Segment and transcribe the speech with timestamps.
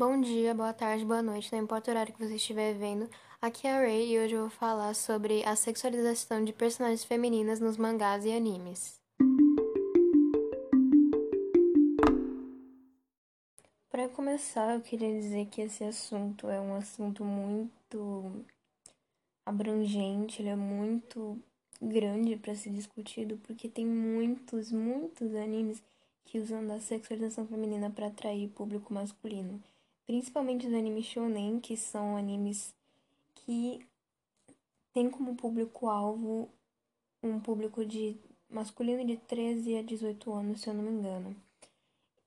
[0.00, 3.06] Bom dia, boa tarde, boa noite, não importa o horário que você estiver vendo.
[3.38, 7.60] Aqui é a Ray e hoje eu vou falar sobre a sexualização de personagens femininas
[7.60, 8.98] nos mangás e animes.
[13.90, 18.42] Para começar, eu queria dizer que esse assunto é um assunto muito
[19.44, 21.38] abrangente, ele é muito
[21.78, 25.82] grande para ser discutido, porque tem muitos, muitos animes
[26.24, 29.62] que usam da sexualização feminina para atrair público masculino.
[30.10, 32.74] Principalmente os animes shonen, que são animes
[33.32, 33.86] que
[34.92, 36.48] têm como público-alvo
[37.22, 38.16] um público de
[38.50, 41.36] masculino de 13 a 18 anos, se eu não me engano.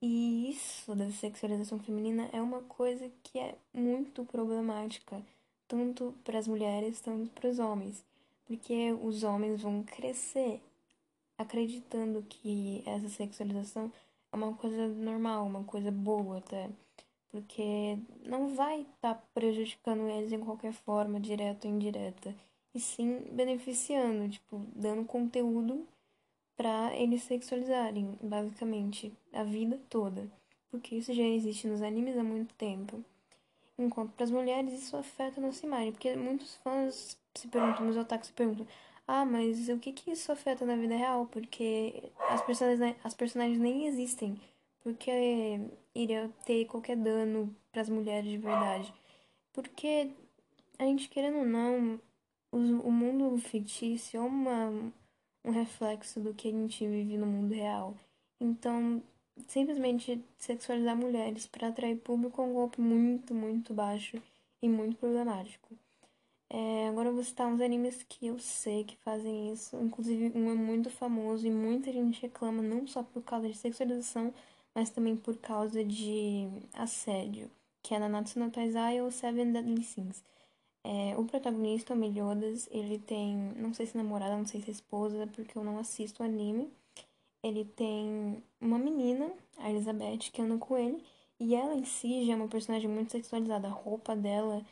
[0.02, 5.22] E isso da sexualização feminina é uma coisa que é muito problemática,
[5.68, 8.02] tanto para as mulheres, tanto para os homens,
[8.46, 10.62] porque os homens vão crescer
[11.38, 13.92] acreditando que essa sexualização
[14.32, 16.70] é uma coisa normal, uma coisa boa até,
[17.34, 22.36] porque não vai estar tá prejudicando eles em qualquer forma, direta ou indireta,
[22.76, 25.84] e sim beneficiando, tipo, dando conteúdo
[26.56, 30.32] para eles sexualizarem, basicamente, a vida toda.
[30.70, 33.04] Porque isso já existe nos animes há muito tempo.
[33.80, 35.92] Enquanto para as mulheres isso afeta a nossa imagem.
[35.92, 38.68] Porque muitos fãs se perguntam, os otakus se perguntam,
[39.08, 41.26] ah, mas o que que isso afeta na vida real?
[41.26, 44.40] Porque as personagens, as personagens nem existem.
[44.84, 45.12] Porque
[45.96, 48.94] iria ter qualquer dano para as mulheres de verdade.
[49.54, 50.12] Porque
[50.78, 52.00] a gente querendo ou não,
[52.52, 54.94] o mundo fictício é uma
[55.44, 57.96] um reflexo do que a gente vive no mundo real.
[58.40, 59.02] Então,
[59.48, 64.22] simplesmente sexualizar mulheres para atrair público é um golpe muito, muito baixo
[64.62, 65.76] e muito problemático.
[66.50, 69.76] É, agora eu vou citar uns animes que eu sei que fazem isso.
[69.78, 74.34] Inclusive, um é muito famoso e muita gente reclama, não só por causa de sexualização,
[74.76, 77.50] mas também por causa de assédio,
[77.82, 80.24] que é Nanatsu no Taizai ou Seven Deadly Sins.
[80.84, 85.28] É, o protagonista, o Meliodas, ele tem, não sei se namorada, não sei se esposa,
[85.34, 86.72] porque eu não assisto anime.
[87.44, 91.04] Ele tem uma menina, a Elizabeth, que anda com ele,
[91.40, 93.68] e ela em si já é uma personagem muito sexualizada.
[93.68, 94.66] A roupa dela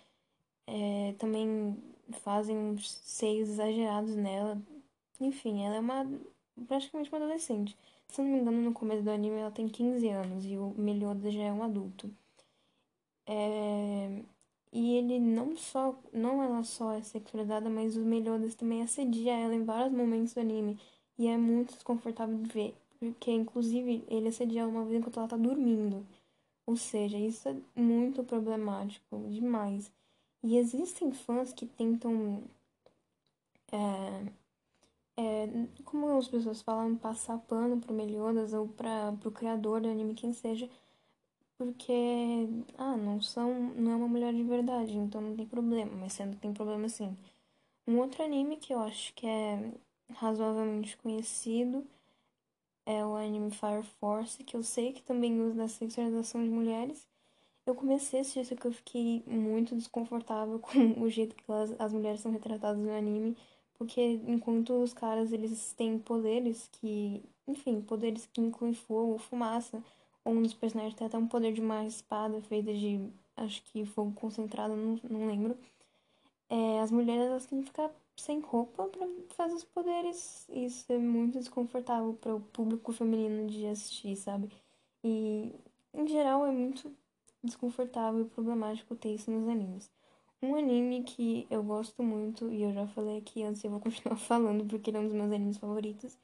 [0.68, 1.78] é, também
[2.24, 4.62] fazem seios exagerados nela.
[5.20, 6.06] Enfim, ela é uma
[6.68, 7.78] praticamente uma adolescente.
[8.12, 11.34] Se não me engano, no começo do anime ela tem 15 anos e o Meliodas
[11.34, 12.14] já é um adulto.
[13.26, 14.22] É,
[14.74, 19.56] e ele não só, não ela só é sexualizada, mas os Meliodas também assedia ela
[19.56, 20.78] em vários momentos do anime.
[21.18, 25.38] E é muito desconfortável de ver, porque inclusive ele assedia uma vez enquanto ela tá
[25.38, 26.06] dormindo.
[26.66, 29.92] Ou seja, isso é muito problemático, demais.
[30.44, 32.44] E existem fãs que tentam.
[33.72, 34.32] É,
[35.22, 40.14] é, como as pessoas falam, passar pano pro Meliodas ou para pro criador do anime,
[40.16, 40.70] quem seja
[41.62, 41.94] porque,
[42.76, 46.36] ah, não são, não é uma mulher de verdade, então não tem problema, mas sendo
[46.36, 47.16] que tem problema sim.
[47.88, 49.72] Um outro anime que eu acho que é
[50.14, 51.86] razoavelmente conhecido
[52.84, 57.08] é o anime Fire Force, que eu sei que também usa da sexualização de mulheres.
[57.66, 61.76] Eu comecei a assistir isso que eu fiquei muito desconfortável com o jeito que elas,
[61.80, 63.38] as mulheres são retratadas no anime,
[63.82, 69.84] porque enquanto os caras eles têm poderes que, enfim, poderes que incluem fogo, fumaça,
[70.24, 74.12] um dos personagens tem até um poder de uma espada feita de, acho que fogo
[74.14, 75.58] concentrado, não, não lembro.
[76.48, 80.48] É, as mulheres elas têm que ficar sem roupa para fazer os poderes.
[80.50, 84.48] Isso é muito desconfortável para o público feminino de assistir, sabe?
[85.04, 85.56] E,
[85.92, 86.96] em geral, é muito
[87.44, 89.90] desconfortável e problemático ter isso nos animes.
[90.44, 94.18] Um anime que eu gosto muito, e eu já falei aqui antes eu vou continuar
[94.18, 96.18] falando porque ele é um dos meus animes favoritos,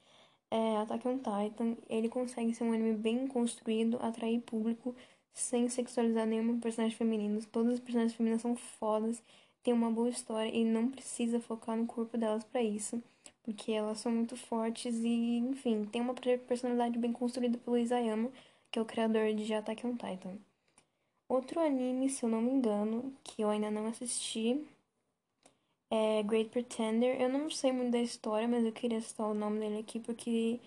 [0.50, 4.94] é, Attack on Titan, ele consegue ser um anime bem construído, atrair público,
[5.32, 7.40] sem sexualizar nenhuma personagem feminina.
[7.52, 9.22] Todas as personagens femininas são fodas,
[9.62, 13.02] tem uma boa história e não precisa focar no corpo delas para isso,
[13.42, 18.30] porque elas são muito fortes e, enfim, tem uma personalidade bem construída pelo Isayama,
[18.70, 20.38] que é o criador de Attack on Titan.
[21.28, 24.66] Outro anime, se eu não me engano, que eu ainda não assisti,
[25.90, 27.20] é Great Pretender.
[27.20, 30.58] Eu não sei muito da história, mas eu queria citar o nome dele aqui porque,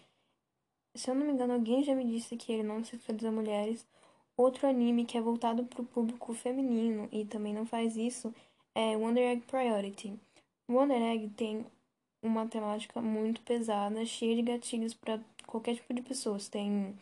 [0.96, 3.86] se eu não me engano, alguém já me disse que ele não sexualiza mulheres.
[4.38, 8.34] Outro anime que é voltado para o público feminino e também não faz isso
[8.75, 10.19] é Wonder Egg Priority.
[10.69, 11.66] Wonder Egg tem
[12.22, 16.48] uma temática muito pesada, cheia de gatilhos para qualquer tipo de pessoas.
[16.48, 16.96] Tem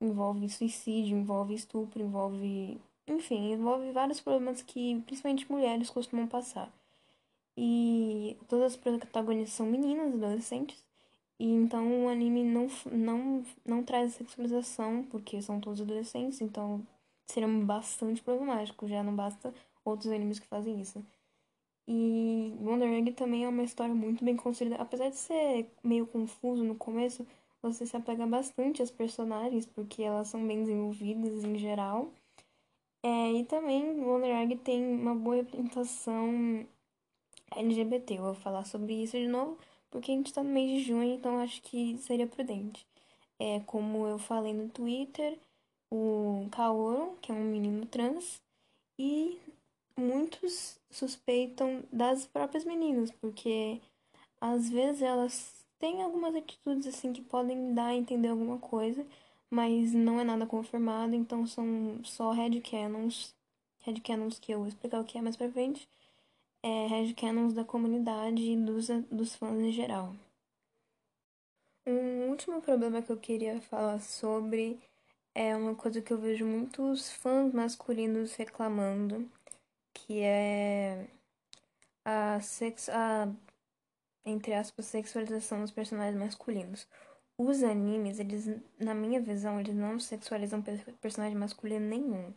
[0.00, 6.72] envolve suicídio, envolve estupro, envolve, enfim, envolve vários problemas que principalmente mulheres costumam passar.
[7.56, 10.84] E todas as protagonistas são meninas, adolescentes.
[11.38, 16.86] E então o anime não, não, não traz sexualização, porque são todos adolescentes, então
[17.26, 19.52] seria bastante problemático, já não basta
[19.84, 21.04] outros animes que fazem isso.
[21.86, 26.64] E Wonder Egg também é uma história muito bem construída, apesar de ser meio confuso
[26.64, 27.26] no começo,
[27.60, 32.10] você se apega bastante às personagens, porque elas são bem desenvolvidas em geral.
[33.04, 36.66] É, e também Wonder Egg tem uma boa representação
[37.54, 38.14] LGBT.
[38.14, 39.58] Eu vou falar sobre isso de novo,
[39.90, 42.86] porque a gente tá no mês de junho, então acho que seria prudente.
[43.38, 45.38] É, como eu falei no Twitter,
[45.92, 48.40] o Kaoru, que é um menino trans,
[48.98, 49.38] e
[49.98, 53.82] muitos suspeitam das próprias meninas, porque
[54.40, 59.06] às vezes elas têm algumas atitudes assim que podem dar a entender alguma coisa,
[59.54, 63.34] mas não é nada confirmado, então são só headcanons,
[63.80, 65.88] headcanons que eu vou explicar o que é mais pra frente,
[66.62, 70.12] é headcanons da comunidade e dos, dos fãs em geral.
[71.86, 74.80] Um último problema que eu queria falar sobre
[75.34, 79.30] é uma coisa que eu vejo muitos fãs masculinos reclamando,
[79.92, 81.06] que é
[82.04, 83.28] a, sex, a
[84.24, 86.88] entre aspas, sexualização dos personagens masculinos.
[87.38, 88.46] Os animes, eles,
[88.78, 90.62] na minha visão, eles não sexualizam
[91.00, 92.32] personagem masculino nenhum.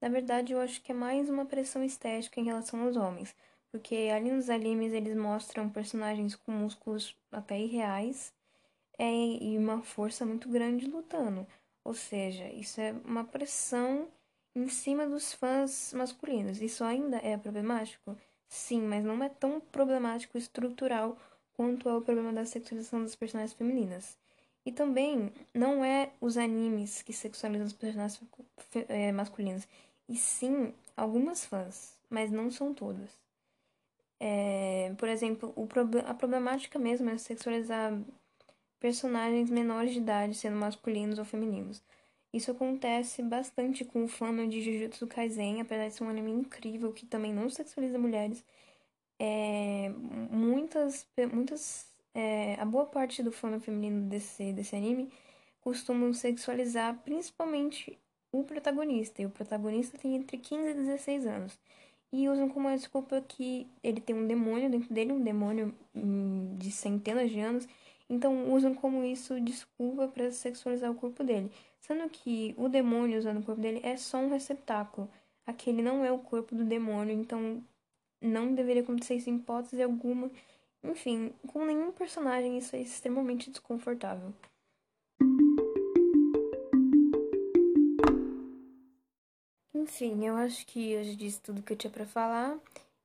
[0.00, 3.34] Na verdade, eu acho que é mais uma pressão estética em relação aos homens.
[3.70, 8.32] Porque ali nos animes eles mostram personagens com músculos até irreais
[8.98, 11.46] é, e uma força muito grande lutando.
[11.84, 14.08] Ou seja, isso é uma pressão
[14.54, 16.60] em cima dos fãs masculinos.
[16.60, 18.16] Isso ainda é problemático?
[18.48, 21.16] Sim, mas não é tão problemático estrutural
[21.54, 24.18] quanto ao problema da sexualização das personagens femininas.
[24.64, 28.20] E também não é os animes que sexualizam os personagens
[28.88, 29.66] é, masculinos,
[30.08, 33.10] e sim algumas fãs, mas não são todas.
[34.18, 35.66] É, por exemplo, o
[36.06, 37.98] a problemática mesmo é sexualizar
[38.78, 41.82] personagens menores de idade, sendo masculinos ou femininos.
[42.32, 46.92] Isso acontece bastante com o fã de Jujutsu Kaisen, apesar de ser um anime incrível
[46.92, 48.44] que também não sexualiza mulheres
[49.20, 49.90] é,
[50.30, 55.10] muitas, muitas é, a boa parte do fã feminino desse, desse anime
[55.60, 57.98] costumam sexualizar principalmente
[58.32, 59.22] o protagonista.
[59.22, 61.58] E o protagonista tem entre 15 e 16 anos.
[62.12, 66.70] E usam como desculpa que ele tem um demônio dentro dele, um demônio hum, de
[66.72, 67.68] centenas de anos.
[68.08, 71.50] Então usam como isso desculpa para sexualizar o corpo dele.
[71.80, 75.08] Sendo que o demônio usando o corpo dele é só um receptáculo.
[75.46, 77.62] Aquele não é o corpo do demônio, então
[78.20, 80.30] não deveria acontecer isso em hipótese alguma.
[80.82, 84.32] Enfim, com nenhum personagem isso é extremamente desconfortável.
[89.74, 92.58] Enfim, eu acho que eu já disse tudo que eu tinha para falar.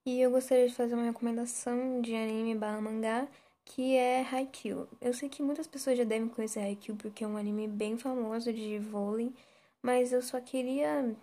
[0.06, 3.28] E eu gostaria de fazer uma recomendação de anime barra mangá,
[3.66, 4.88] que é Haikyuu.
[5.02, 8.54] Eu sei que muitas pessoas já devem conhecer Haikyuu porque é um anime bem famoso
[8.54, 9.34] de vôlei,
[9.82, 11.16] mas eu só queria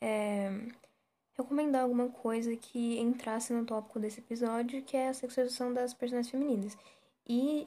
[0.00, 0.50] é,
[1.36, 6.30] recomendar alguma coisa que entrasse no tópico desse episódio, que é a sexualização das personagens
[6.30, 6.76] femininas.
[7.26, 7.66] E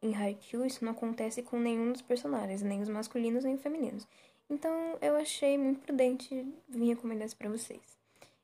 [0.00, 4.06] em Haikyuu isso não acontece com nenhum dos personagens, nem os masculinos nem os femininos.
[4.48, 7.98] Então eu achei muito prudente vir recomendar isso pra vocês.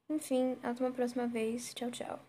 [0.09, 1.73] Enfim, até uma próxima vez.
[1.75, 2.21] Tchau, tchau.